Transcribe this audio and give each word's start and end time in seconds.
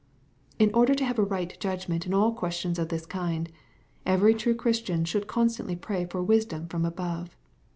In 0.57 0.73
order 0.73 0.95
to 0.95 1.05
have 1.05 1.19
a 1.19 1.23
right 1.23 1.55
judgment 1.59 2.07
in 2.07 2.13
all 2.15 2.33
questions 2.33 2.79
of 2.79 2.89
this 2.89 3.05
kind, 3.05 3.47
every 4.03 4.33
true 4.33 4.55
Christian 4.55 5.05
should 5.05 5.27
constantly 5.27 5.75
pray 5.75 6.05
for 6.07 6.23
wisdom 6.23 6.67
from 6.67 6.85
above. 6.85 7.37